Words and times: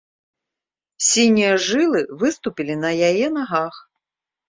Сінія 1.09 1.53
жылы 1.67 2.01
выступілі 2.25 2.81
на 2.83 2.91
яе 3.13 3.27
нагах. 3.41 3.75